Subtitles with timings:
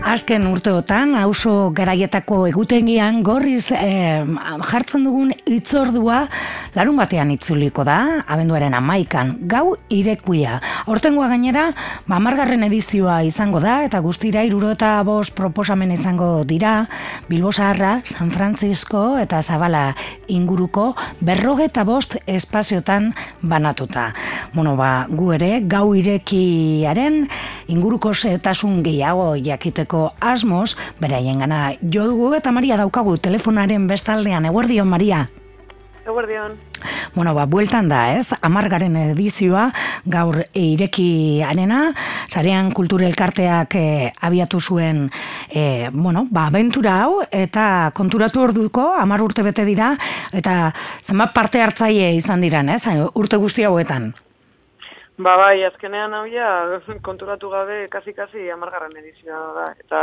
[0.00, 4.24] Azken urteotan, auzo garaietako egutengian gorriz eh,
[4.70, 6.22] jartzen dugun itzordua
[6.72, 10.56] larun batean itzuliko da, abenduaren amaikan, gau irekuia.
[10.88, 11.66] Hortengoa gainera,
[12.08, 16.86] mamargarren edizioa izango da, eta guztira iruro eta bost proposamen izango dira,
[17.28, 19.90] Bilbo Zaharra, San Francisco eta Zabala
[20.32, 23.12] inguruko berrogeta bost espaziotan
[23.42, 24.14] banatuta.
[24.54, 27.26] Bueno, ba, gu ere, gau irekiaren
[27.68, 29.89] inguruko zetasun gehiago jakiteko
[30.20, 35.28] asmoz, beraien gana jo dugu eta Maria daukagu telefonaren bestaldean, eguerdion Maria?
[36.06, 36.56] Eguerdion.
[37.14, 38.30] Bueno, ba, bueltan da, ez?
[38.40, 39.66] Amargaren edizioa,
[40.08, 41.90] gaur ireki arena,
[42.32, 43.84] zarean kulturelkarteak e,
[44.28, 45.04] abiatu zuen,
[45.50, 49.92] e, bueno, ba, aventura hau, eta konturatu orduko, amar urte bete dira,
[50.32, 50.72] eta
[51.04, 52.82] zenbat parte hartzaile izan diran, ez?
[53.14, 54.12] Urte guzti hauetan.
[55.20, 56.48] Ba, bai, azkenean hau ja,
[57.08, 59.66] konturatu gabe, kasi-kasi amargarren edizioa da.
[59.82, 60.00] Eta,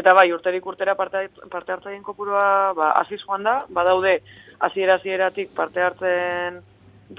[0.00, 4.14] eta bai, urterik urtera parte, parte hartzaien kopurua, ba, aziz joan da, badaude,
[4.70, 6.62] aziera-azieratik parte hartzen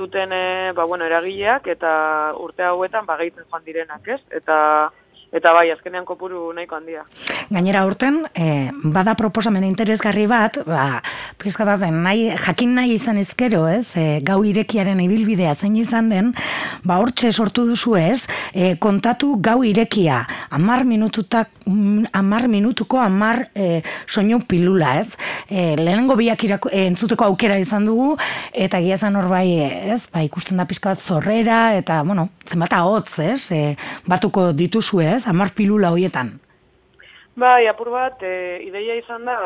[0.02, 1.92] duten, eh, ba, bueno, eragileak, eta
[2.42, 4.22] urte hauetan, ba, joan direnak, ez?
[4.42, 4.58] Eta,
[5.30, 7.04] Eta bai, azkenean kopuru nahiko handia.
[7.54, 11.04] Gainera urten, e, bada proposamen interesgarri bat, ba,
[11.38, 16.32] pizka bat nahi, jakin nahi izan ezkero, ez, e, gau irekiaren ibilbidea zein izan den,
[16.82, 23.44] ba, hortxe sortu duzu ez, e, kontatu gau irekia, amar minututak, mm, amar minutuko amar
[23.54, 25.14] e, soinu pilula, ez,
[25.46, 28.16] e, lehenengo biak irako, e, entzuteko aukera izan dugu,
[28.54, 29.46] eta gia zan hor bai,
[29.94, 33.64] ez, ba, ikusten da pizka bat zorrera, eta, bueno, zenbat hotz, ez, e,
[34.10, 36.38] batuko dituzu, ez, ez, amar pilula hoietan?
[37.40, 39.38] Bai, apur bat, e, ideia izan da,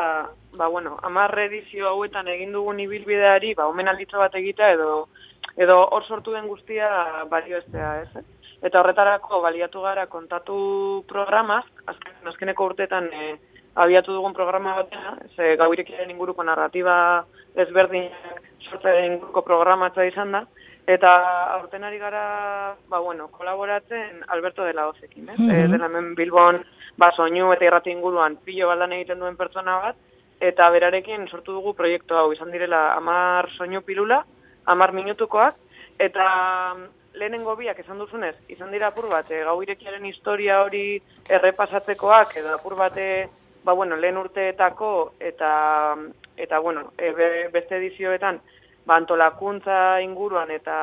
[0.56, 5.08] ba, bueno, amar edizio hauetan egin dugun ibilbideari, ba, omen bat egitea edo
[5.56, 6.88] edo hor sortu den guztia
[7.30, 8.24] balio ez?
[8.64, 13.36] Eta horretarako baliatu gara kontatu programaz, azken, azkeneko urtetan e,
[13.74, 20.46] abiatu dugun programa batena, ze gau inguruko narratiba ezberdinak sortzen inguruko programatza izan da,
[20.86, 21.10] Eta
[21.54, 25.34] aurten ari gara, ba, bueno, kolaboratzen Alberto de la Ozekin, eh?
[25.36, 25.70] Mm -hmm.
[25.70, 26.64] dela hemen Bilbon,
[26.96, 29.96] ba, soinu eta irrati inguruan pilo baldan egiten duen pertsona bat,
[30.40, 34.24] eta berarekin sortu dugu proiektu hau, izan direla amar soinu pilula,
[34.66, 35.54] amar minutukoak,
[35.98, 36.84] eta mm,
[37.14, 41.00] lehenengo biak esan duzunez, izan dira apur bat, e, gau irekiaren historia hori
[41.30, 43.28] errepasatzekoak, edo apur bate,
[43.64, 48.40] ba, bueno, lehen urteetako, eta, mm, eta bueno, e, beste edizioetan,
[48.86, 50.78] bantolakuntza inguruan eta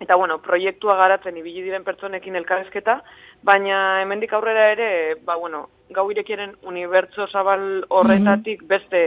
[0.00, 3.00] eta bueno, proiektua garatzen ibili diren pertsonekin elkarrezketa,
[3.42, 4.90] baina hemendik aurrera ere,
[5.26, 8.68] ba bueno, gau irekiaren unibertso zabal horretatik mhm.
[8.68, 9.02] beste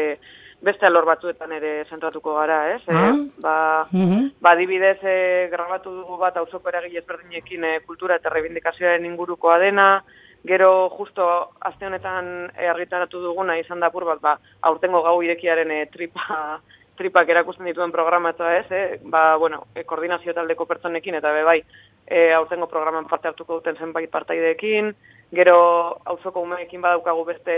[0.61, 2.81] beste alor batzuetan ere zentratuko gara, ez?
[2.87, 3.15] Ah.
[3.41, 3.55] ba,
[3.91, 9.57] mm ba dibidez e, grabatu dugu bat auzoko eragile ezberdinekin e, kultura eta reivindikazioaren ingurukoa
[9.61, 10.03] dena,
[10.45, 11.25] gero justo
[11.59, 16.59] aste honetan e, argitaratu duguna izan da pur bat, ba, aurtengo gau irekiaren e, tripa
[16.97, 18.99] tripak erakusten dituen programatza ez, eh?
[19.03, 21.57] ba, bueno, e, koordinazio taldeko pertsonekin, eta be bai,
[22.05, 24.91] e, aurtengo programan parte hartuko duten zenbait partaideekin,
[25.31, 25.57] gero
[26.05, 27.57] auzoko umeekin badaukagu beste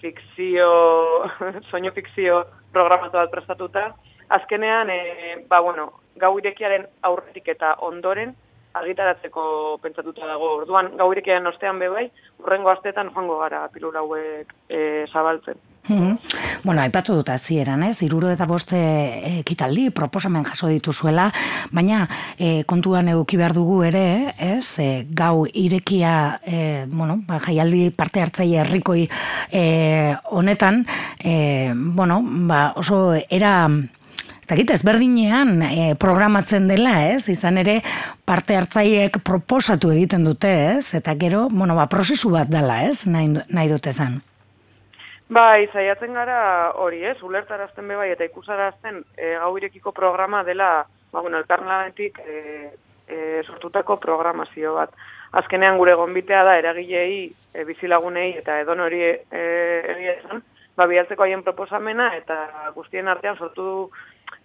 [0.00, 0.70] fikzio,
[1.70, 3.90] soinu fikzio programatu bat prestatuta,
[4.28, 8.34] azkenean, e, ba, bueno, gau irekiaren aurretik eta ondoren,
[8.74, 9.44] argitaratzeko
[9.82, 10.50] pentsatuta dago.
[10.60, 12.08] Orduan, gau irekiaren ostean be bai,
[12.42, 14.80] urrengo astetan joango gara pilura hauek e,
[15.12, 15.60] zabaltzen.
[15.88, 16.16] Mm
[16.64, 17.98] Bueno, aipatu dut azieran, ez?
[18.06, 21.26] Iruro eta boste e, kitaldi, proposamen jaso dituzuela,
[21.76, 22.06] baina
[22.38, 24.78] e, kontuan eduki behar dugu ere, ez?
[24.80, 29.04] E, gau irekia, e, bueno, ba, jaialdi parte hartzaile herrikoi
[29.52, 30.86] e, honetan,
[31.20, 33.68] e, bueno, ba, oso era...
[34.44, 37.30] Gita, ezberdinean e, programatzen dela, ez?
[37.32, 37.78] Izan ere,
[38.28, 40.94] parte hartzaiek proposatu egiten dute, ez?
[40.96, 43.06] Eta gero, bueno, ba, prozesu bat dela, ez?
[43.08, 44.22] Nahi, nahi dute zan.
[45.28, 51.20] Bai, zaiatzen gara hori, ez, ulertarazten bebai eta ikusarazten e, gau irekiko programa dela, ba,
[51.20, 52.72] bueno, elkarlanetik e,
[53.08, 54.92] e, sortutako programazio bat.
[55.32, 59.14] Azkenean gure gonbitea da eragilei, e, bizilagunei eta edon hori e,
[59.94, 60.44] egia esan,
[60.76, 63.88] ba, bialtzeko haien proposamena eta guztien artean sortu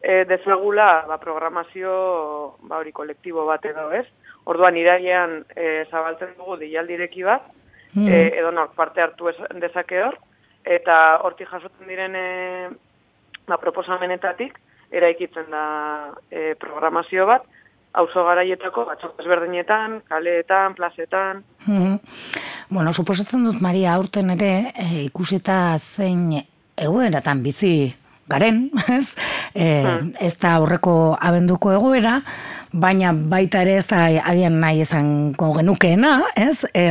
[0.02, 4.06] e, dezagula ba, programazio ba, hori kolektibo bat edo, ez?
[4.48, 7.52] Orduan irailean e, zabaltzen dugu dialdireki bat,
[7.94, 8.08] mm.
[8.08, 9.28] e, edo parte hartu
[9.60, 10.16] dezake hor,
[10.66, 12.70] eta hortik jasotzen diren e,
[13.48, 14.60] ba, proposamenetatik
[14.92, 15.64] eraikitzen da
[16.32, 17.46] e, programazio bat,
[17.94, 21.44] auzo garaietako batxok ezberdinetan, kaleetan, plazetan.
[21.68, 21.98] Mm
[22.70, 26.36] Bueno, suposatzen dut Maria aurten ere e, ikusita zein
[26.78, 27.90] egueratan bizi
[28.30, 29.16] garen, ez?
[29.54, 30.14] E, hmm.
[30.22, 32.20] Ez da horreko abenduko egoera,
[32.72, 36.66] baina baita ere ez da agian nahi izango genukeena, ez?
[36.74, 36.90] E,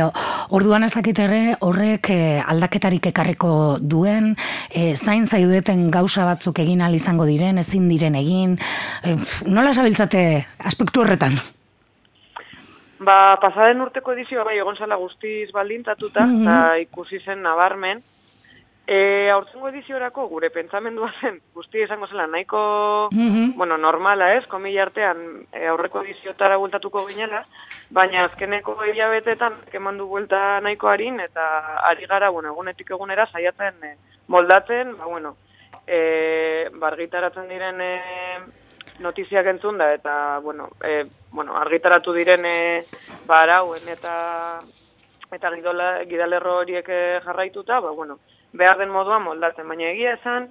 [0.55, 4.33] orduan ez dakit ere horrek e, aldaketarik ekarriko duen,
[4.69, 8.59] e, zain zaideten gauza batzuk egin al izango diren, ezin diren egin,
[9.03, 9.15] e,
[9.47, 10.25] nola sabiltzate
[10.67, 11.39] aspektu horretan?
[12.99, 18.01] Ba, pasaren urteko edizioa bai egon zala guztiz baldintatuta, mm eta ikusi zen nabarmen,
[18.89, 23.51] E, aurtengo ediziorako gure pentsamendua zen guzti izango zela nahiko mhm.
[23.55, 25.19] bueno, normala ez, komila artean
[25.53, 27.43] e, aurreko ediziotara bultatuko ginela,
[27.93, 31.43] baina azkeneko hilabetetan keman du buelta nahiko harin eta
[31.91, 33.93] ari gara, bueno, egunetik egunera saiatzen e,
[34.25, 35.35] moldatzen, ba, bueno,
[35.85, 37.91] e, bargitaratzen diren e,
[39.05, 42.57] notiziak entzun da, eta, bueno, e, bueno argitaratu diren e,
[43.29, 44.17] barauen eta
[45.29, 48.17] eta gidola, gidalerro horiek e, jarraituta, ba, bueno,
[48.53, 50.49] behar den moduan moldatzen, baina egia esan,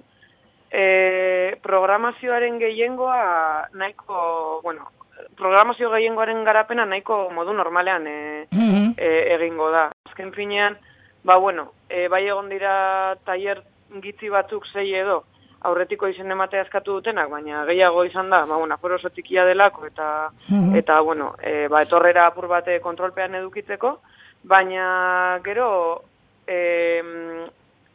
[0.71, 4.91] e, programazioaren gehiengoa nahiko, bueno,
[5.37, 8.19] programazio gehiengoaren garapena nahiko modu normalean e,
[8.51, 9.89] e, egingo da.
[10.07, 10.77] Azken finean,
[11.23, 13.63] ba bueno, e, bai egon dira tailer
[14.01, 15.23] gitzi batzuk zei edo,
[15.67, 20.31] aurretiko izen ematea eskatu dutenak, baina gehiago izan da, ba, bueno, aforo tikia delako, eta,
[20.75, 23.97] eta bueno, e, ba, etorrera apur bate kontrolpean edukitzeko,
[24.43, 26.03] baina gero,
[26.47, 27.49] e,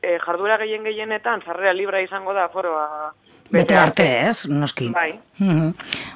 [0.05, 3.13] e, jarduera gehien gehienetan sarrera libra izango da foroa
[3.51, 4.91] bete arte, ez, noski.
[4.95, 5.13] Bai.
[5.39, 5.73] Mm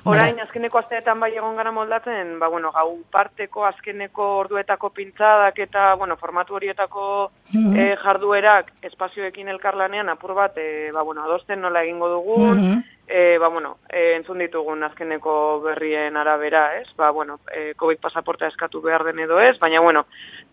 [0.08, 5.90] Orain azkeneko asteetan bai egon gara moldatzen, ba bueno, gau parteko azkeneko orduetako pintzadak eta
[6.00, 12.08] bueno, formatu horietako mm jarduerak espazioekin elkarlanean apur bat e, ba bueno, adosten nola egingo
[12.14, 12.84] dugun.
[13.08, 16.90] E, ba, bueno, e, entzun ditugun azkeneko berrien arabera, ez?
[16.92, 20.04] Ba, bueno, e, COVID pasaporta eskatu behar den edo ez, baina, bueno,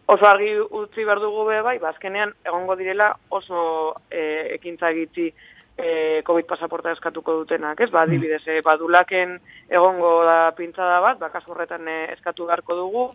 [0.05, 5.31] oso argi utzi behar dugu be bai, ba, azkenean egongo direla oso e, ekintza egitzi
[5.77, 7.89] e, COVID pasaporta eskatuko dutenak, ez?
[7.91, 8.09] Ba, mm.
[8.09, 13.07] adibidez, e, badulaken egongo da pintzada bat, ba, kasu horretan e, eskatu beharko dugu,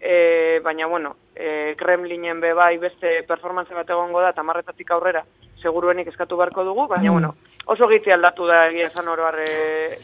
[0.00, 5.24] e, baina, bueno, e, Kremlinen be bai beste performance bat egongo da, tamarretatik aurrera,
[5.60, 7.12] seguruenik eskatu beharko dugu, baina, mm.
[7.12, 7.34] bueno,
[7.66, 9.46] oso gitzi aldatu da egia esan oro arre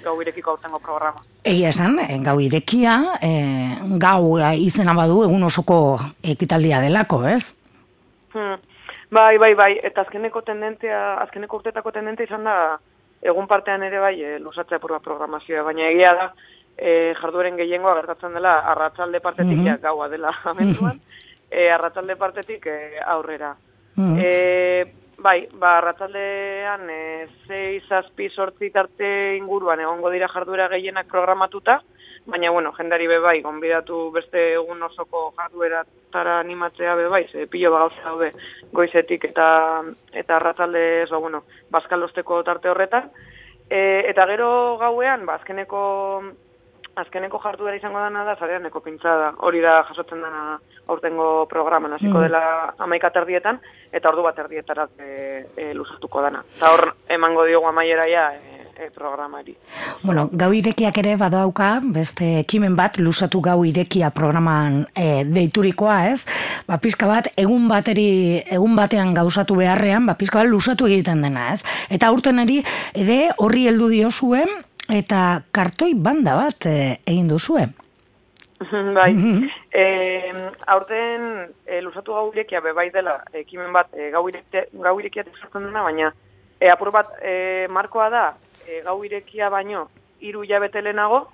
[0.05, 1.23] gau irekiko aurtengo programa.
[1.45, 3.31] Egia esan, eh, gau irekia, e,
[3.99, 7.55] gau izena badu egun osoko ekitaldia delako, ez?
[8.35, 8.59] Hmm.
[9.11, 12.57] Bai, bai, bai, eta azkeneko tendentzia, azkeneko urtetako tendentzia izan da,
[13.23, 16.27] egun partean ere bai, e, lusatzea purba programazioa, baina egia da,
[16.77, 21.01] e, jardueren gehiengoa gertatzen dela, arratzalde partetik, mm gaua dela amentuan,
[21.51, 23.55] e, arratzalde partetik e, aurrera.
[23.97, 31.81] Mm Bai, ba, ratzaldean e, zei zazpi sortzi tarte inguruan egongo dira jarduera gehienak programatuta,
[32.31, 35.83] baina, bueno, jendari bebai, gonbidatu beste egun osoko jarduera
[36.15, 38.31] tara animatzea bebai, ze pilo bagauza daude
[38.79, 39.49] goizetik eta
[40.23, 41.43] eta ratzalde, zo, bueno,
[41.75, 43.11] bazkalosteko tarte horretan.
[43.67, 43.81] E,
[44.13, 44.49] eta gero
[44.79, 45.83] gauean, ba, azkeneko
[46.97, 49.33] azkeneko jartu izango dana da, zarean neko da.
[49.39, 50.59] Hori da jasotzen dana
[50.89, 52.23] aurtengo programan, hasiko mm.
[52.23, 53.61] dela amaika terdietan,
[53.93, 56.43] eta ordu bat erdietarat e, e, lusatuko dana.
[56.57, 59.57] Eta hor, emango diogu amaiera ja, e, e, programari.
[60.03, 66.23] Bueno, gau irekiak ere badauka, beste ekimen bat, lusatu gau irekia programan e, deiturikoa, ez?
[66.69, 71.51] Ba, pizka bat, egun bateri, egun batean gauzatu beharrean, ba, pizka bat lusatu egiten dena,
[71.53, 71.61] ez?
[71.91, 74.49] Eta urten ere, horri heldu diozuen,
[74.93, 77.67] eta kartoi banda bat e, egin duzue.
[78.97, 79.13] bai,
[79.75, 79.85] e,
[80.73, 81.27] aurten
[81.67, 86.13] e, lusatu gau irekia bebai dela ekimen bat e, gau, ireke, gau irekia dena, baina
[86.61, 88.27] e, apur bat e, markoa da
[88.65, 89.89] e, gau irekia baino
[90.25, 91.27] hiru jabete lehenago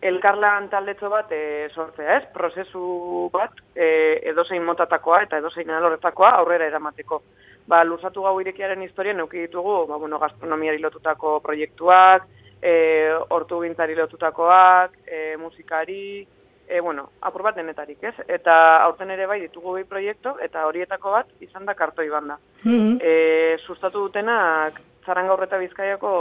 [0.00, 2.24] elkarlan taldetxo bat e, sortzea, ez?
[2.34, 7.22] Prozesu bat e, edozein motatakoa eta edozein alorretakoa aurrera eramateko.
[7.68, 12.28] Ba, lusatu gau irekiaren historia neuki ditugu, ba, bueno, gastronomiari lotutako proiektuak,
[12.62, 16.26] e, ortu gintzari lotutakoak, e, musikari,
[16.68, 18.14] e, bueno, apur bat denetarik, ez?
[18.28, 22.38] Eta aurten ere bai ditugu bi proiektu, eta horietako bat izan da kartoi banda.
[22.64, 26.12] Mm e, sustatu dutenak zaranga horreta bizkaiako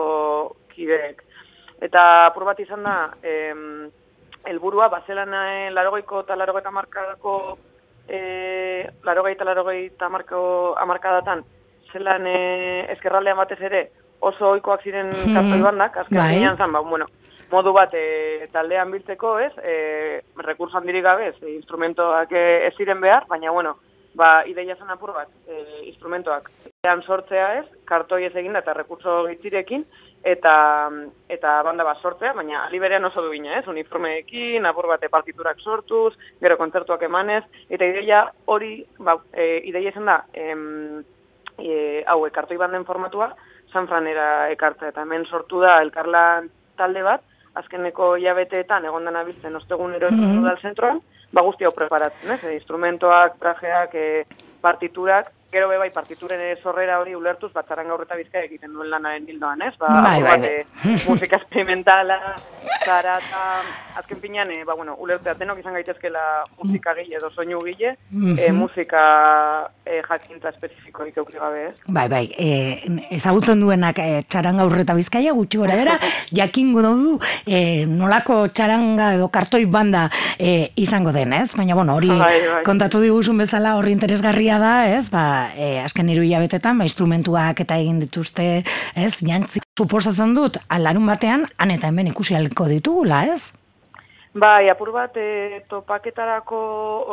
[0.74, 1.24] kideek.
[1.84, 3.90] Eta apur bat izan da, em,
[4.48, 7.36] elburua, bazelan e, larogeiko eta larogeita markadako,
[8.08, 11.44] e, larogeita larogeita amarkadatan,
[11.92, 12.40] zelan e,
[12.94, 13.84] ezkerraldean batez ere,
[14.20, 15.34] oso ohikoak ziren hmm.
[15.36, 16.56] kartoi bandak, azken bai.
[16.58, 17.08] zan, ba, bueno,
[17.52, 23.02] modu bat e, taldean biltzeko, ez, e, rekursan diri gabe, ez, e, instrumentoak ez ziren
[23.02, 23.78] behar, baina, bueno,
[24.18, 26.50] ba, ideia zan apur bat, e, instrumentoak
[26.88, 29.86] ean sortzea ez, kartoi ez egin eta rekurso gitzirekin,
[30.28, 30.54] eta
[31.32, 36.58] eta banda bat sortzea, baina aliberean oso duina, ez, uniformeekin, apur bat partiturak sortuz, gero
[36.58, 41.04] kontzertuak emanez, eta ideia hori, ba, e, ideia izan da, em,
[41.58, 43.36] e, hau, kartoi banden formatua,
[43.74, 47.24] San Franera ekartza, eta hemen sortu da elkarlan talde bat,
[47.58, 50.42] azkeneko jabeteetan egon dena bizten ostegunero mm -hmm.
[50.42, 51.02] udal zentroan,
[51.34, 52.44] ba guzti hau preparatzen, ez?
[52.44, 54.26] E, instrumentoak, trajeak, e,
[54.62, 59.62] partiturak, gero bai partituren sorrera hori ulertuz batzaran gaur eta bizka egiten duen lanaren bildoan,
[59.62, 59.74] ez?
[59.80, 60.96] Ba, bai, bai, bai.
[61.08, 62.18] musika experimentala,
[62.86, 63.44] zara eta
[64.02, 66.24] azken pinean, ba, bueno, ulertzea denok izan gaitezkela
[66.62, 68.54] musika gile edo soinu gile, mm -hmm.
[68.54, 69.04] musika
[69.86, 71.76] e, jakintza espezifiko ikaukri gabe, ez?
[71.88, 72.82] Bai, bai, e,
[73.16, 75.98] ezagutzen duenak e, txaranga aurreta bizkaia, gutxi gora bera,
[76.40, 81.56] jakingo dugu e, nolako txaranga edo kartoi banda e, izango den, ez?
[81.56, 82.64] Baina, bueno, hori bai, bai.
[82.64, 85.10] kontatu diguzun bezala horri interesgarria da, ez?
[85.10, 88.48] Ba, e, azken hiru hilabetetan, ba, instrumentuak eta egin dituzte,
[88.96, 89.64] ez, jantzi.
[89.78, 93.54] Suposatzen dut, alarun batean, han eta hemen ikusi aliko ditugula, ez?
[94.38, 96.58] Bai, apur bat, e, topaketarako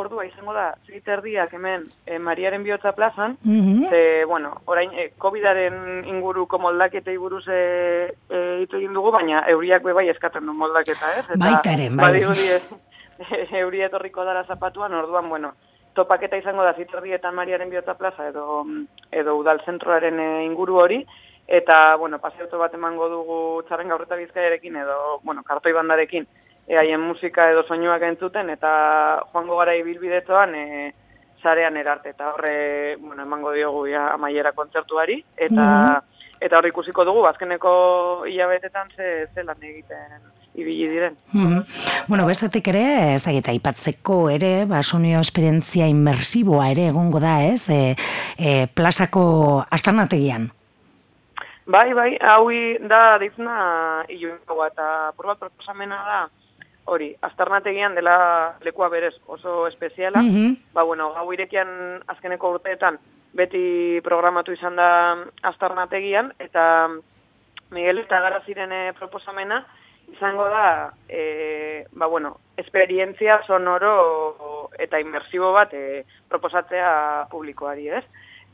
[0.01, 3.89] ordua izango da, ziterdiak hemen e, Mariaren bihotza plazan, mm -hmm.
[3.89, 10.09] ze, bueno, orain, e, COVID-aren inguruko moldaketa buruz e, e, egin dugu, baina euriak bai
[10.09, 11.25] eskatzen du moldaketa, ez?
[11.25, 12.21] Eta, Baitaren, bai.
[12.21, 12.61] Badi, e,
[13.63, 15.53] euria etorriko dara zapatuan, orduan, bueno,
[15.95, 18.63] topaketa izango da Ziterdietan Mariaren Biota Plaza edo
[19.11, 21.05] edo udal zentroaren eh, inguru hori
[21.47, 23.37] eta bueno, paseoto bat emango dugu
[23.67, 26.25] txarren gaurreta bizkaiarekin edo bueno, kartoi bandarekin
[26.67, 28.71] e, haien musika edo soinuak entzuten eta
[29.31, 30.93] joango gara ibilbidetoan e,
[31.41, 36.31] sarean erarte eta horre bueno, emango diogu ja amaiera kontzertuari eta mhm.
[36.41, 37.75] eta hor ikusiko dugu azkeneko
[38.25, 41.17] hilabetetan ze zelan egiten ibili diren.
[41.33, 41.63] Mm
[42.07, 47.39] Bueno, bestetik ere, ez da gita, ipatzeko ere, ba, sonio esperientzia inmersiboa ere egongo da,
[47.43, 47.65] ez?
[47.69, 47.95] E,
[48.37, 50.51] e, plazako astarnategian.
[51.65, 52.45] Bai, bai, hau
[52.85, 56.19] da dizna iluinagoa eta probat proposamena da,
[56.85, 58.17] hori, astarnategian dela
[58.61, 62.99] lekua berez oso espeziala, mm ba, bueno, hau irekian azkeneko urteetan
[63.33, 64.89] beti programatu izan da
[65.41, 66.87] astarnategian, eta
[67.73, 69.65] Miguel eta gara zirene proposamena,
[70.15, 78.03] izango da, e, ba, bueno, esperientzia sonoro eta inmersibo bat e, proposatzea publikoari, ez?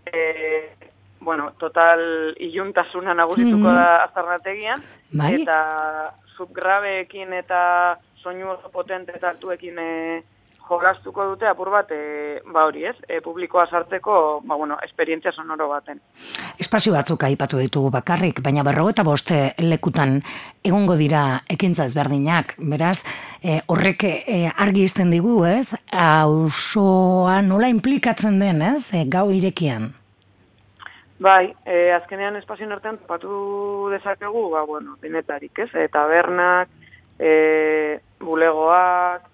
[0.05, 0.75] E,
[1.21, 3.75] bueno, total iluntasuna nagusituko mm -hmm.
[3.75, 5.41] da azarrategian, bai?
[5.41, 10.23] eta subgrabeekin eta soinu potente eta altuekin e,
[10.79, 15.67] jolastuko dute apur bat, e, ba hori ez, e, publikoa sartzeko, ba bueno, esperientzia sonoro
[15.69, 16.01] baten.
[16.59, 20.19] Espazio batzuk aipatu ditugu bakarrik, baina berro eta boste lekutan
[20.63, 23.01] egongo dira ekintza ezberdinak, beraz,
[23.43, 29.91] e, horrek e, argi izten digu, ez, hausoa nola implikatzen den, ez, e, gau irekian?
[31.21, 36.69] Bai, e, azkenean espazio nortean topatu dezakegu, ba, bueno, denetarik, ez, e, tabernak,
[37.19, 39.27] e, bulegoak,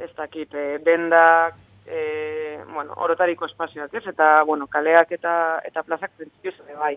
[0.00, 1.54] ez dakit, e, dendak,
[1.86, 4.06] e, bueno, orotariko espazioak, ez?
[4.06, 6.96] Eta, bueno, kaleak eta eta plazak ere bai.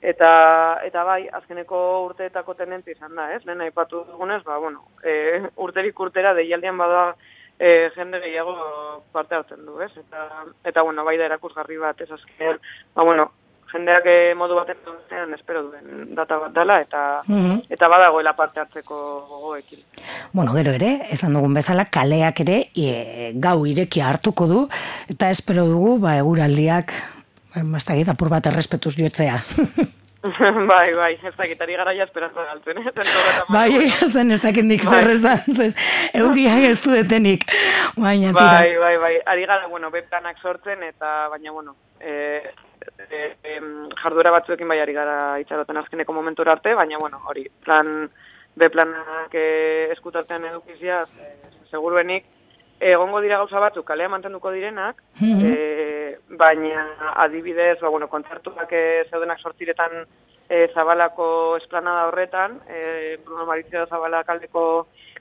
[0.00, 3.44] Eta, eta bai, azkeneko urteetako tenente izan da, ez?
[3.44, 7.14] Lehen aipatu dugunez, ba, bueno, e, urterik urtera deialdian bada
[7.58, 8.56] e, jende gehiago
[9.12, 9.92] parte hartzen du, ez?
[10.00, 12.60] Eta, eta bueno, bai da erakusgarri bat, ez azkenean,
[12.94, 13.30] ba, bueno,
[13.72, 18.60] jendeak eh, modu baten dutean espero duen data bat dela eta mm eta badagoela parte
[18.60, 18.96] hartzeko
[19.28, 19.78] gogoekin.
[20.32, 24.60] Bueno, gero ere, esan dugun bezala kaleak ere e, gau irekia hartuko du
[25.08, 26.92] eta espero dugu ba eguraldiak
[27.70, 29.40] basta gita apur bat errespetuz joetzea.
[30.72, 33.44] bai, bai, ez dakit, ari gara jasperanza galtzen, eh?
[33.48, 33.70] bai,
[34.12, 34.98] zen ez dakit nik bai.
[34.98, 35.72] zerrezan,
[36.12, 37.46] euriak ez duetenik,
[37.96, 38.50] baina tira.
[38.50, 42.52] Bai, bai, bai, ari gara, bueno, beplanak sortzen, eta baina, bueno, eh,
[43.10, 43.60] e,
[44.02, 48.10] jarduera batzuekin bai ari gara itxaroten azkeneko momentu arte, baina bueno, hori, plan,
[48.56, 51.32] be planak e, eskutartean edukizia, e,
[51.70, 52.24] seguruenik,
[52.80, 59.40] egongo dira gauza batzuk, kalea mantenduko direnak, e, baina adibidez, ba, bueno, kontzertuak e, zeudenak
[59.40, 60.04] sortiretan
[60.48, 64.66] e, zabalako esplanada horretan, e, Bruno Marizio zabalak aldeko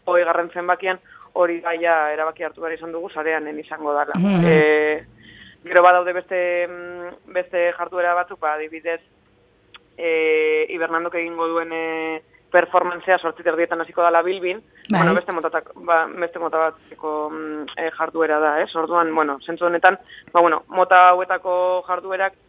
[0.06, 1.00] hoi garren zenbakian,
[1.34, 4.16] hori gaia erabaki hartu behar izan dugu, zarean izango dela.
[4.18, 5.18] Mm
[5.64, 9.02] Gero badaude beste mm, beste jarduera batzuk, ba, adibidez,
[9.98, 11.86] e, ibernandok egingo duen e,
[12.50, 15.00] performantzea sortzit erdietan hasiko dala bilbin, bai.
[15.02, 18.68] bueno, beste, motatak, ba, beste mota batzeko mm, e, jarduera da, eh?
[18.82, 20.00] Orduan, bueno, zentzu honetan,
[20.32, 22.40] ba, bueno, mota hauetako jarduerak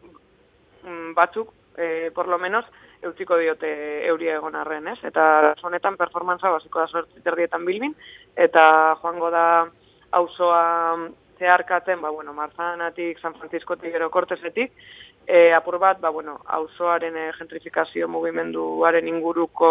[0.84, 2.64] mm, batzuk, e, por lo menos,
[3.02, 4.98] eutziko diote euria egon arren, ez?
[5.08, 7.94] Eta honetan performantza basiko da sortzit erdietan bilbin,
[8.36, 9.44] eta joango da
[10.16, 10.62] auzoa
[11.40, 14.72] zeharkatzen, ba, bueno, Marzanatik, San Franciscotik, gero Kortesetik,
[15.26, 19.70] e, apur bat, ba, bueno, auzoaren e, gentrifikazio mugimenduaren inguruko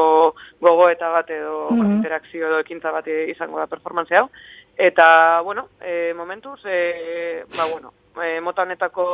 [0.60, 4.30] gogo eta bat edo mm interakzio edo ekintza bat izango da performance hau.
[4.76, 9.06] Eta, bueno, e, momentuz, e, ba, bueno, e, mota honetako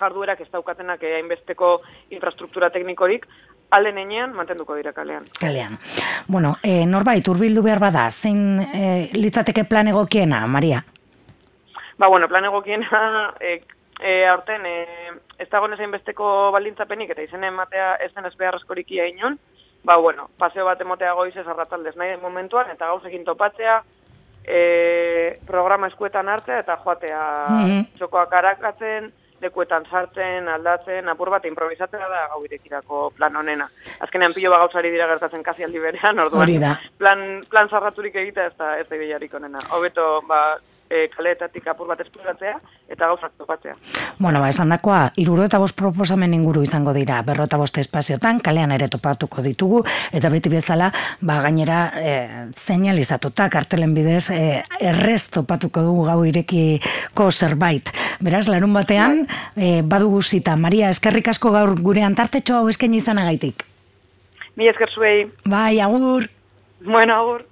[0.00, 1.80] jarduerak ez daukatenak eh, hainbesteko
[2.16, 3.26] infrastruktura teknikorik,
[3.70, 5.28] alen enean mantenduko dira kalean.
[5.38, 5.76] Kalean.
[6.26, 10.82] Bueno, e, norbait, urbildu behar bada, zein e, litzateke plan egokiena, Maria?
[12.00, 13.62] Ba, bueno, plan egokiena, e,
[14.00, 14.86] e, aurten, e,
[15.36, 19.36] ez dago nezain besteko baldintzapenik, eta izenen matea ez den ez beharrezkorik ia inon,
[19.84, 23.82] ba, bueno, paseo bat emotea goizez arrataldez nahi den momentuan, eta gauzekin topatzea,
[24.48, 24.62] e,
[25.46, 27.84] programa eskuetan hartzea, eta joatea mm -hmm.
[27.98, 33.68] txokoak arakatzen, lekuetan sartzen, aldatzen, apur bat improvisatzea da gau irekirako plan honena.
[34.00, 38.76] Azkenean pilo bagautzari dira gertatzen kasi aldi berean, orduan plan, plan zarraturik egita ez da
[38.78, 39.62] ez da ibilarik honena.
[39.76, 40.42] Hobeto, ba,
[40.90, 42.56] e, kaleetatik apur bat esploratzea
[42.90, 43.76] eta gauzak topatzea.
[44.18, 48.40] Bueno, ba, esan dakoa, iruro eta bost proposamen inguru izango dira, berro eta bost espaziotan,
[48.44, 50.90] kalean ere topatuko ditugu, eta beti bezala,
[51.22, 52.14] ba, gainera, e,
[52.58, 57.94] zeinalizatuta, kartelen bidez, e, errez topatuko dugu gau irekiko zerbait.
[58.20, 59.22] Beraz, larun batean,
[59.56, 60.56] e, badugu zita.
[60.56, 63.64] Maria, eskerrik asko gaur gure antartetxo hau esken izanagaitik.
[64.56, 65.28] Mi esker zuei.
[65.44, 66.28] Bai, agur.
[66.80, 67.49] Bueno, agur.